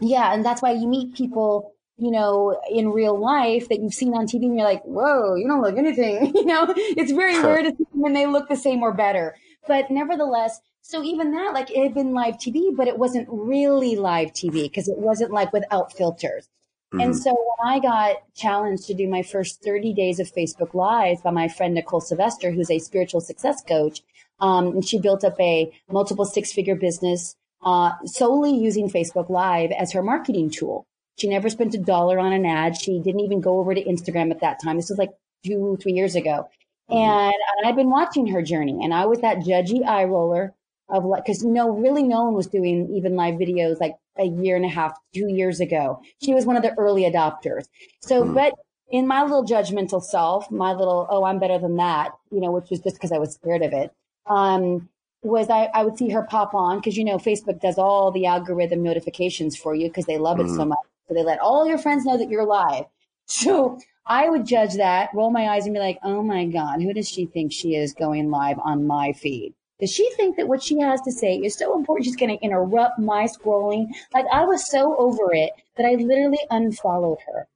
yeah, 0.00 0.34
and 0.34 0.44
that's 0.44 0.62
why 0.62 0.72
you 0.72 0.86
meet 0.86 1.14
people 1.14 1.72
you 2.00 2.10
know, 2.10 2.60
in 2.70 2.90
real 2.90 3.18
life 3.18 3.68
that 3.68 3.80
you've 3.80 3.94
seen 3.94 4.14
on 4.14 4.26
TV 4.26 4.44
and 4.44 4.56
you're 4.56 4.64
like, 4.64 4.82
whoa, 4.84 5.34
you 5.34 5.46
don't 5.46 5.62
look 5.62 5.76
anything. 5.76 6.26
you 6.34 6.44
know, 6.44 6.66
it's 6.76 7.12
very 7.12 7.38
rare 7.40 7.62
to 7.62 7.70
see 7.70 7.84
when 7.92 8.12
they 8.12 8.26
look 8.26 8.48
the 8.48 8.56
same 8.56 8.82
or 8.82 8.92
better. 8.92 9.36
But 9.66 9.90
nevertheless, 9.90 10.60
so 10.82 11.02
even 11.02 11.32
that, 11.32 11.52
like 11.52 11.70
it 11.70 11.82
had 11.82 11.94
been 11.94 12.14
live 12.14 12.36
TV, 12.36 12.74
but 12.74 12.88
it 12.88 12.98
wasn't 12.98 13.28
really 13.30 13.96
live 13.96 14.32
TV 14.32 14.62
because 14.64 14.88
it 14.88 14.98
wasn't 14.98 15.30
like 15.30 15.52
without 15.52 15.92
filters. 15.92 16.48
Mm-hmm. 16.92 17.00
And 17.00 17.16
so 17.16 17.30
when 17.30 17.72
I 17.72 17.78
got 17.78 18.16
challenged 18.34 18.86
to 18.86 18.94
do 18.94 19.08
my 19.08 19.22
first 19.22 19.62
30 19.62 19.94
days 19.94 20.18
of 20.18 20.32
Facebook 20.32 20.74
Live 20.74 21.22
by 21.22 21.30
my 21.30 21.46
friend 21.46 21.74
Nicole 21.74 22.00
Sylvester, 22.00 22.50
who's 22.50 22.70
a 22.70 22.80
spiritual 22.80 23.20
success 23.20 23.62
coach, 23.62 24.02
um, 24.40 24.68
and 24.68 24.84
she 24.84 24.98
built 24.98 25.22
up 25.22 25.38
a 25.38 25.70
multiple 25.90 26.24
six 26.24 26.52
figure 26.52 26.74
business 26.74 27.36
uh, 27.62 27.92
solely 28.06 28.56
using 28.56 28.90
Facebook 28.90 29.28
Live 29.28 29.70
as 29.70 29.92
her 29.92 30.02
marketing 30.02 30.50
tool. 30.50 30.86
She 31.20 31.28
never 31.28 31.50
spent 31.50 31.74
a 31.74 31.78
dollar 31.78 32.18
on 32.18 32.32
an 32.32 32.46
ad. 32.46 32.80
She 32.80 32.98
didn't 32.98 33.20
even 33.20 33.42
go 33.42 33.58
over 33.58 33.74
to 33.74 33.84
Instagram 33.84 34.30
at 34.30 34.40
that 34.40 34.58
time. 34.62 34.76
This 34.76 34.88
was 34.88 34.98
like 34.98 35.10
two, 35.44 35.76
three 35.82 35.92
years 35.92 36.14
ago. 36.14 36.48
Mm-hmm. 36.90 36.96
And, 36.96 37.34
and 37.58 37.68
I've 37.68 37.76
been 37.76 37.90
watching 37.90 38.26
her 38.28 38.40
journey 38.40 38.82
and 38.82 38.94
I 38.94 39.04
was 39.04 39.20
that 39.20 39.38
judgy 39.38 39.86
eye 39.86 40.04
roller 40.04 40.54
of 40.88 41.04
like, 41.04 41.26
cause 41.26 41.44
no, 41.44 41.68
really 41.70 42.02
no 42.02 42.24
one 42.24 42.34
was 42.34 42.46
doing 42.46 42.88
even 42.94 43.16
live 43.16 43.34
videos 43.34 43.80
like 43.80 43.96
a 44.18 44.24
year 44.24 44.56
and 44.56 44.64
a 44.64 44.68
half, 44.68 44.96
two 45.14 45.28
years 45.28 45.60
ago. 45.60 46.00
She 46.22 46.32
was 46.32 46.46
one 46.46 46.56
of 46.56 46.62
the 46.62 46.72
early 46.78 47.02
adopters. 47.02 47.66
So, 48.00 48.24
mm. 48.24 48.34
but 48.34 48.54
in 48.90 49.06
my 49.06 49.22
little 49.22 49.44
judgmental 49.44 50.02
self, 50.02 50.50
my 50.50 50.72
little, 50.72 51.06
oh, 51.10 51.24
I'm 51.24 51.38
better 51.38 51.58
than 51.58 51.76
that, 51.76 52.12
you 52.32 52.40
know, 52.40 52.50
which 52.50 52.70
was 52.70 52.80
just 52.80 52.96
because 52.96 53.12
I 53.12 53.18
was 53.18 53.34
scared 53.34 53.62
of 53.62 53.74
it. 53.74 53.92
Um, 54.26 54.88
was 55.22 55.50
I, 55.50 55.68
I 55.74 55.84
would 55.84 55.98
see 55.98 56.08
her 56.10 56.22
pop 56.22 56.54
on 56.54 56.78
because 56.78 56.96
you 56.96 57.04
know 57.04 57.18
Facebook 57.18 57.60
does 57.60 57.76
all 57.76 58.10
the 58.10 58.24
algorithm 58.24 58.82
notifications 58.82 59.54
for 59.54 59.74
you 59.74 59.88
because 59.88 60.06
they 60.06 60.16
love 60.16 60.38
mm. 60.38 60.46
it 60.46 60.48
so 60.48 60.60
mm-hmm. 60.60 60.70
much. 60.70 60.78
So 61.10 61.14
they 61.14 61.24
let 61.24 61.40
all 61.40 61.66
your 61.66 61.76
friends 61.76 62.04
know 62.04 62.16
that 62.16 62.30
you're 62.30 62.46
live. 62.46 62.84
So 63.26 63.78
I 64.04 64.28
would 64.28 64.44
judge 64.44 64.74
that, 64.74 65.10
roll 65.14 65.30
my 65.30 65.50
eyes 65.50 65.64
and 65.64 65.72
be 65.72 65.78
like, 65.78 66.00
oh 66.02 66.20
my 66.20 66.46
God, 66.46 66.82
who 66.82 66.92
does 66.92 67.08
she 67.08 67.26
think 67.26 67.52
she 67.52 67.76
is 67.76 67.92
going 67.94 68.28
live 68.28 68.58
on 68.58 68.88
my 68.88 69.12
feed? 69.12 69.54
Does 69.78 69.92
she 69.92 70.10
think 70.16 70.36
that 70.36 70.48
what 70.48 70.64
she 70.64 70.80
has 70.80 71.00
to 71.02 71.12
say 71.12 71.36
is 71.36 71.54
so 71.54 71.78
important 71.78 72.06
she's 72.06 72.16
going 72.16 72.36
to 72.36 72.44
interrupt 72.44 72.98
my 72.98 73.26
scrolling? 73.26 73.86
Like 74.12 74.26
I 74.32 74.44
was 74.46 74.68
so 74.68 74.96
over 74.96 75.32
it 75.32 75.52
that 75.76 75.86
I 75.86 75.94
literally 75.94 76.40
unfollowed 76.50 77.18
her. 77.32 77.46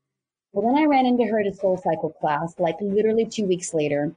Well, 0.52 0.64
then 0.72 0.80
I 0.80 0.86
ran 0.86 1.06
into 1.06 1.24
her 1.24 1.40
at 1.40 1.48
a 1.48 1.54
soul 1.54 1.76
cycle 1.76 2.10
class, 2.10 2.54
like 2.60 2.76
literally 2.80 3.26
two 3.26 3.46
weeks 3.46 3.74
later. 3.74 4.14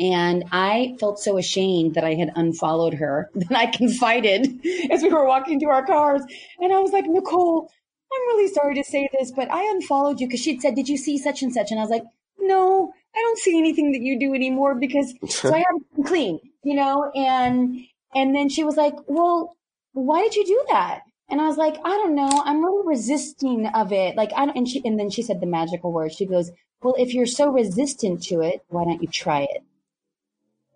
And 0.00 0.46
I 0.50 0.96
felt 0.98 1.20
so 1.20 1.38
ashamed 1.38 1.94
that 1.94 2.04
I 2.04 2.14
had 2.14 2.32
unfollowed 2.34 2.94
her 2.94 3.30
that 3.34 3.56
I 3.56 3.66
confided 3.66 4.66
as 4.90 5.02
we 5.02 5.10
were 5.10 5.26
walking 5.26 5.60
to 5.60 5.66
our 5.66 5.86
cars. 5.86 6.22
And 6.58 6.72
I 6.72 6.80
was 6.80 6.90
like, 6.90 7.06
Nicole, 7.06 7.70
I'm 8.12 8.36
really 8.36 8.52
sorry 8.52 8.74
to 8.76 8.84
say 8.84 9.08
this, 9.18 9.30
but 9.30 9.50
I 9.50 9.62
unfollowed 9.70 10.20
you 10.20 10.26
because 10.26 10.40
she'd 10.40 10.60
said, 10.62 10.74
Did 10.74 10.88
you 10.88 10.96
see 10.96 11.18
such 11.18 11.42
and 11.42 11.52
such? 11.52 11.70
And 11.70 11.80
I 11.80 11.82
was 11.82 11.90
like, 11.90 12.04
No, 12.38 12.92
I 13.14 13.18
don't 13.20 13.38
see 13.38 13.58
anything 13.58 13.92
that 13.92 14.00
you 14.00 14.18
do 14.18 14.34
anymore 14.34 14.74
because 14.74 15.14
so 15.28 15.54
I 15.54 15.58
haven't 15.58 15.94
been 15.94 16.04
clean, 16.04 16.40
you 16.62 16.74
know? 16.74 17.10
And 17.14 17.84
and 18.14 18.34
then 18.34 18.48
she 18.48 18.64
was 18.64 18.76
like, 18.76 18.94
Well, 19.06 19.56
why 19.92 20.22
did 20.22 20.34
you 20.34 20.46
do 20.46 20.64
that? 20.70 21.02
And 21.30 21.40
I 21.40 21.46
was 21.46 21.58
like, 21.58 21.76
I 21.84 21.90
don't 21.90 22.14
know. 22.14 22.42
I'm 22.44 22.64
really 22.64 22.86
resisting 22.86 23.66
of 23.66 23.92
it. 23.92 24.16
Like 24.16 24.30
I 24.34 24.46
don't, 24.46 24.56
and 24.56 24.68
she 24.68 24.80
and 24.84 24.98
then 24.98 25.10
she 25.10 25.22
said 25.22 25.40
the 25.40 25.46
magical 25.46 25.92
word. 25.92 26.12
She 26.12 26.26
goes, 26.26 26.50
Well, 26.82 26.94
if 26.98 27.12
you're 27.12 27.26
so 27.26 27.50
resistant 27.50 28.22
to 28.24 28.40
it, 28.40 28.62
why 28.68 28.84
don't 28.84 29.02
you 29.02 29.08
try 29.08 29.42
it? 29.42 29.62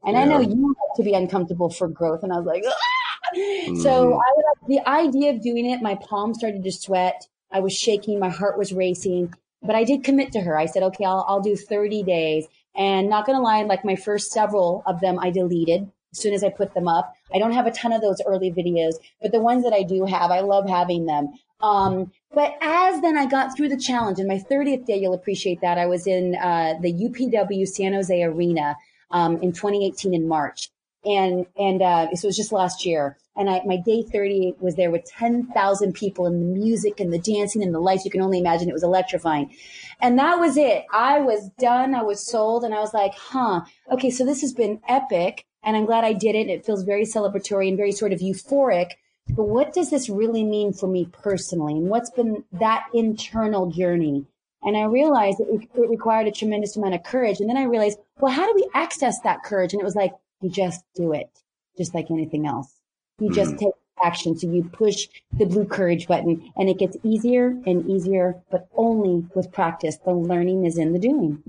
And 0.05 0.17
yeah. 0.17 0.23
I 0.23 0.25
know 0.25 0.41
you 0.41 0.51
have 0.51 0.97
to 0.97 1.03
be 1.03 1.15
uncomfortable 1.15 1.71
for 1.71 1.89
growth. 1.89 2.23
And 2.23 2.33
I 2.33 2.37
was 2.37 2.47
like, 2.47 2.65
ah! 2.67 2.92
Mm. 3.37 3.83
So 3.83 4.15
I, 4.15 4.43
the 4.69 4.81
idea 4.89 5.31
of 5.31 5.43
doing 5.43 5.71
it, 5.71 5.83
my 5.83 5.95
palms 5.97 6.39
started 6.39 6.63
to 6.63 6.73
sweat. 6.73 7.27
I 7.51 7.61
was 7.61 7.73
shaking. 7.77 8.19
My 8.19 8.31
heart 8.31 8.59
was 8.59 8.73
racing, 8.73 9.35
but 9.63 9.77
I 9.77 9.85
did 9.85 10.05
commit 10.05 10.33
to 10.33 10.41
her. 10.41 10.59
I 10.59 10.67
said, 10.67 10.83
okay, 10.83 11.05
I'll, 11.05 11.25
I'll 11.29 11.41
do 11.41 11.57
30 11.57 12.03
days 12.03 12.47
and 12.75 13.09
not 13.09 13.27
going 13.27 13.37
to 13.37 13.43
lie, 13.43 13.63
like 13.63 13.85
my 13.85 13.97
first 13.97 14.33
several 14.33 14.83
of 14.87 15.01
them, 15.01 15.19
I 15.19 15.31
deleted 15.31 15.91
as 16.13 16.19
soon 16.19 16.35
as 16.35 16.45
I 16.45 16.51
put 16.51 16.75
them 16.75 16.89
up. 16.89 17.15
I 17.35 17.39
don't 17.39 17.53
have 17.53 17.67
a 17.67 17.71
ton 17.71 17.93
of 17.93 18.01
those 18.01 18.21
early 18.27 18.51
videos, 18.51 18.95
but 19.21 19.33
the 19.33 19.41
ones 19.41 19.65
that 19.65 19.73
I 19.73 19.83
do 19.83 20.05
have, 20.05 20.31
I 20.31 20.41
love 20.41 20.69
having 20.69 21.07
them. 21.07 21.33
Um, 21.61 22.13
but 22.35 22.55
as 22.61 23.01
then 23.03 23.17
I 23.17 23.27
got 23.27 23.57
through 23.57 23.69
the 23.69 23.77
challenge, 23.77 24.19
and 24.19 24.29
my 24.29 24.39
30th 24.39 24.87
day, 24.87 24.99
you'll 24.99 25.15
appreciate 25.15 25.61
that. 25.61 25.79
I 25.79 25.87
was 25.87 26.07
in 26.07 26.35
uh, 26.35 26.75
the 26.81 26.93
UPW 26.93 27.67
San 27.67 27.93
Jose 27.93 28.23
Arena 28.23 28.77
um, 29.11 29.37
in 29.43 29.53
2018 29.53 30.15
in 30.15 30.27
March, 30.27 30.71
and 31.05 31.47
and 31.59 31.83
uh, 31.83 32.15
so 32.15 32.27
it 32.27 32.29
was 32.29 32.37
just 32.37 32.53
last 32.53 32.87
year. 32.87 33.17
And 33.35 33.49
I, 33.49 33.63
my 33.65 33.79
day 33.79 34.03
30 34.03 34.57
was 34.61 34.77
there 34.77 34.91
with 34.91 35.07
10,000 35.07 35.95
people 35.95 36.27
and 36.27 36.43
the 36.43 36.61
music 36.61 37.01
and 37.01 37.13
the 37.13 37.19
dancing 37.19 37.63
and 37.63 37.75
the 37.75 37.81
lights. 37.81 38.05
You 38.05 38.11
can 38.11 38.21
only 38.21 38.39
imagine 38.39 38.69
it 38.69 38.75
was 38.75 38.83
electrifying. 38.83 39.55
And 40.01 40.19
that 40.19 40.39
was 40.39 40.59
it. 40.59 40.85
I 40.93 41.21
was 41.21 41.49
done. 41.59 41.95
I 41.95 42.03
was 42.03 42.27
sold. 42.27 42.63
And 42.63 42.75
I 42.75 42.81
was 42.81 42.93
like, 42.93 43.15
huh, 43.15 43.63
okay, 43.91 44.11
so 44.11 44.27
this 44.27 44.43
has 44.43 44.53
been 44.53 44.81
epic. 44.87 45.47
And 45.63 45.77
I'm 45.77 45.87
glad 45.87 46.05
I 46.05 46.13
did 46.13 46.35
it. 46.35 46.49
It 46.51 46.67
feels 46.67 46.83
very 46.83 47.05
celebratory 47.05 47.69
and 47.69 47.77
very 47.77 47.93
sort 47.93 48.13
of 48.13 48.21
euphoric. 48.21 48.91
But 49.29 49.45
what 49.45 49.73
does 49.73 49.89
this 49.89 50.11
really 50.11 50.45
mean 50.45 50.75
for 50.75 50.89
me 50.89 51.07
personally? 51.07 51.75
And 51.75 51.89
what's 51.89 52.11
been 52.11 52.45
that 52.53 52.85
internal 52.93 53.71
journey? 53.71 54.27
And 54.63 54.77
I 54.77 54.85
realized 54.85 55.41
it, 55.41 55.69
it 55.75 55.91
required 55.91 56.27
a 56.27 56.33
tremendous 56.33 56.77
amount 56.77 56.95
of 56.95 57.03
courage. 57.03 57.41
And 57.41 57.49
then 57.49 57.57
I 57.57 57.65
realized, 57.65 57.99
well, 58.21 58.33
how 58.33 58.47
do 58.47 58.53
we 58.55 58.69
access 58.75 59.21
that 59.21 59.43
courage? 59.43 59.73
And 59.73 59.81
it 59.81 59.85
was 59.85 59.97
like, 59.97 60.13
you 60.43 60.51
just 60.51 60.85
do 60.95 61.13
it, 61.13 61.31
just 61.79 61.95
like 61.95 62.11
anything 62.11 62.47
else. 62.47 62.73
You 63.19 63.27
mm-hmm. 63.27 63.35
just 63.35 63.59
take 63.59 63.75
action. 64.03 64.37
So 64.37 64.49
you 64.49 64.65
push 64.65 65.07
the 65.33 65.47
blue 65.47 65.65
courage 65.65 66.07
button 66.07 66.53
and 66.57 66.69
it 66.69 66.79
gets 66.79 66.97
easier 67.03 67.57
and 67.67 67.89
easier, 67.89 68.43
but 68.51 68.69
only 68.75 69.27
with 69.35 69.53
practice. 69.53 69.97
The 70.05 70.13
learning 70.13 70.65
is 70.65 70.79
in 70.79 70.93
the 70.93 70.99
doing. 70.99 71.43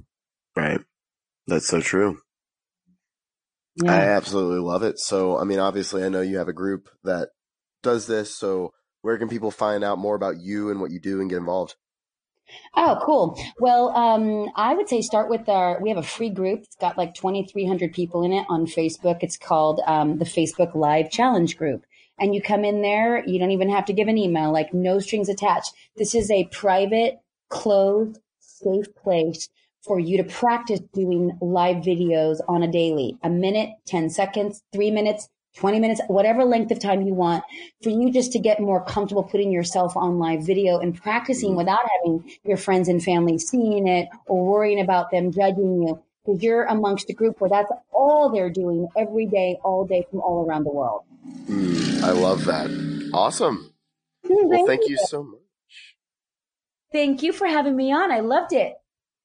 Right. 0.56 0.80
That's 1.48 1.68
so 1.68 1.82
true. 1.82 2.20
Yeah. 3.84 3.92
I 3.92 4.00
absolutely 4.02 4.60
love 4.60 4.84
it. 4.84 5.00
So, 5.00 5.38
I 5.38 5.46
mean, 5.46 5.60
obviously 5.60 6.04
I 6.04 6.10
know 6.10 6.22
you 6.22 6.38
have 6.38 6.48
a 6.48 6.54
group 6.54 6.90
that 7.04 7.30
does 7.82 8.06
this. 8.06 8.38
So 8.38 8.74
where 9.02 9.18
can 9.18 9.30
people 9.30 9.52
find 9.52 9.84
out 9.84 9.98
more 9.98 10.16
about 10.16 10.40
you 10.40 10.70
and 10.70 10.80
what 10.80 10.92
you 10.92 11.00
do 11.00 11.22
and 11.22 11.30
get 11.30 11.40
involved? 11.40 11.76
Oh, 12.76 13.00
cool. 13.04 13.40
Well, 13.60 13.90
um, 13.90 14.50
I 14.56 14.74
would 14.74 14.90
say 14.90 15.02
start 15.02 15.30
with 15.30 15.48
our, 15.48 15.80
we 15.82 15.90
have 15.90 15.98
a 15.98 16.04
free 16.04 16.30
group. 16.30 16.62
It's 16.64 16.76
got 16.76 16.98
like 16.98 17.14
2,300 17.14 17.94
people 17.94 18.24
in 18.24 18.34
it 18.34 18.46
on 18.50 18.66
Facebook. 18.66 19.20
It's 19.22 19.38
called 19.38 19.82
um, 19.86 20.18
the 20.18 20.26
Facebook 20.26 20.76
Live 20.76 21.12
Challenge 21.12 21.58
Group. 21.58 21.86
And 22.20 22.36
you 22.36 22.42
come 22.42 22.64
in 22.64 22.82
there, 22.82 23.26
you 23.28 23.40
don't 23.40 23.52
even 23.52 23.70
have 23.70 23.86
to 23.86 23.94
give 23.94 24.08
an 24.08 24.18
email, 24.18 24.52
like 24.52 24.74
no 24.74 25.00
strings 25.00 25.30
attached. 25.30 25.74
This 25.98 26.14
is 26.14 26.30
a 26.30 26.46
private, 26.52 27.20
closed, 27.50 28.20
safe 28.40 28.94
place 28.96 29.50
for 29.84 30.00
you 30.00 30.18
to 30.18 30.24
practice 30.24 30.80
doing 30.94 31.38
live 31.42 31.78
videos 31.78 32.38
on 32.48 32.64
a 32.64 32.72
daily, 32.72 33.18
a 33.24 33.30
minute, 33.30 33.72
10 33.88 34.10
seconds, 34.10 34.64
three 34.72 34.92
minutes, 34.92 35.28
20 35.56 35.80
minutes, 35.80 36.02
whatever 36.08 36.44
length 36.44 36.72
of 36.72 36.80
time 36.80 37.02
you 37.02 37.14
want 37.14 37.44
for 37.82 37.90
you 37.90 38.12
just 38.12 38.32
to 38.32 38.40
get 38.40 38.60
more 38.60 38.84
comfortable 38.84 39.24
putting 39.24 39.52
yourself 39.52 39.96
on 39.96 40.18
live 40.18 40.46
video 40.46 40.80
and 40.80 41.00
practicing 41.00 41.50
mm-hmm. 41.50 41.58
without 41.58 41.82
having 41.98 42.30
your 42.44 42.58
friends 42.58 42.88
and 42.88 43.04
family 43.04 43.38
seeing 43.38 43.88
it 43.88 44.10
or 44.26 44.46
worrying 44.46 44.82
about 44.82 45.12
them 45.12 45.32
judging 45.32 45.84
you. 45.84 46.02
Because 46.26 46.42
you're 46.42 46.64
amongst 46.64 47.10
a 47.10 47.14
group 47.14 47.42
where 47.42 47.50
that's 47.50 47.72
all 47.92 48.32
they're 48.32 48.50
doing 48.50 48.88
every 48.98 49.26
day, 49.26 49.60
all 49.64 49.86
day 49.86 50.08
from 50.10 50.22
all 50.22 50.46
around 50.46 50.64
the 50.64 50.72
world. 50.72 51.04
Mm, 51.48 52.02
I 52.02 52.12
love 52.12 52.46
that. 52.46 52.70
Awesome. 53.14 53.74
Mm, 54.26 54.46
well, 54.46 54.66
thank 54.66 54.84
you. 54.84 54.92
you 54.92 55.06
so 55.06 55.24
much. 55.24 55.40
Thank 56.94 57.24
you 57.24 57.34
for 57.34 57.48
having 57.48 57.76
me 57.76 57.92
on. 57.92 58.12
I 58.12 58.22
loved 58.22 58.54
it. 58.54 58.76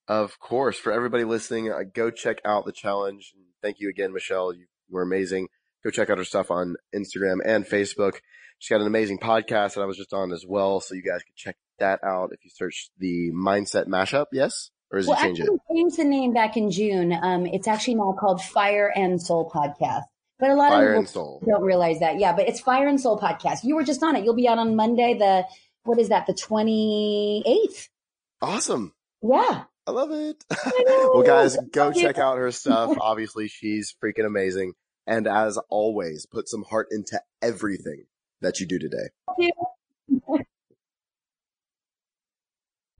Of 0.08 0.40
course. 0.40 0.78
For 0.78 0.90
everybody 0.90 1.24
listening, 1.24 1.70
uh, 1.70 1.82
go 1.92 2.10
check 2.10 2.38
out 2.44 2.64
the 2.64 2.72
challenge. 2.72 3.34
Thank 3.62 3.78
you 3.78 3.88
again, 3.88 4.12
Michelle. 4.12 4.52
You 4.52 4.66
were 4.90 5.02
amazing. 5.02 5.48
Go 5.88 5.92
check 5.92 6.10
out 6.10 6.18
her 6.18 6.24
stuff 6.24 6.50
on 6.50 6.76
Instagram 6.94 7.38
and 7.42 7.64
Facebook. 7.64 8.16
She's 8.58 8.68
got 8.68 8.82
an 8.82 8.86
amazing 8.86 9.20
podcast 9.20 9.74
that 9.74 9.80
I 9.80 9.86
was 9.86 9.96
just 9.96 10.12
on 10.12 10.32
as 10.32 10.44
well. 10.46 10.80
So 10.80 10.94
you 10.94 11.02
guys 11.02 11.22
can 11.22 11.32
check 11.34 11.56
that 11.78 12.04
out 12.04 12.28
if 12.34 12.44
you 12.44 12.50
search 12.52 12.90
the 12.98 13.30
Mindset 13.30 13.86
Mashup. 13.86 14.26
Yes? 14.30 14.70
Or 14.92 14.98
is 14.98 15.06
well, 15.06 15.18
it 15.18 15.22
change 15.22 15.40
it? 15.40 15.48
changed 15.74 15.96
the 15.96 16.04
name 16.04 16.34
back 16.34 16.58
in 16.58 16.70
June. 16.70 17.14
Um, 17.14 17.46
it's 17.46 17.66
actually 17.66 17.94
now 17.94 18.14
called 18.20 18.42
Fire 18.42 18.92
and 18.94 19.18
Soul 19.18 19.50
Podcast. 19.50 20.02
But 20.38 20.50
a 20.50 20.56
lot 20.56 20.72
Fire 20.72 20.92
of 20.92 21.00
people 21.04 21.10
Soul. 21.10 21.42
don't 21.48 21.62
realize 21.62 22.00
that. 22.00 22.18
Yeah, 22.18 22.34
but 22.34 22.46
it's 22.46 22.60
Fire 22.60 22.86
and 22.86 23.00
Soul 23.00 23.18
Podcast. 23.18 23.64
You 23.64 23.74
were 23.74 23.84
just 23.84 24.02
on 24.02 24.14
it. 24.14 24.24
You'll 24.24 24.34
be 24.34 24.46
out 24.46 24.58
on 24.58 24.76
Monday, 24.76 25.16
the, 25.16 25.46
what 25.84 25.98
is 25.98 26.10
that, 26.10 26.26
the 26.26 26.34
28th? 26.34 27.88
Awesome. 28.42 28.92
Yeah. 29.22 29.62
I 29.86 29.90
love 29.90 30.10
it. 30.10 30.44
know. 30.50 31.12
well, 31.14 31.22
guys, 31.22 31.56
go 31.72 31.92
check 31.92 32.18
out 32.18 32.36
her 32.36 32.50
stuff. 32.50 32.94
Obviously, 33.00 33.48
she's 33.48 33.94
freaking 34.04 34.26
amazing. 34.26 34.74
And 35.08 35.26
as 35.26 35.58
always, 35.70 36.26
put 36.26 36.50
some 36.50 36.64
heart 36.64 36.88
into 36.90 37.22
everything 37.40 38.04
that 38.42 38.60
you 38.60 38.66
do 38.66 38.78
today. 38.78 39.08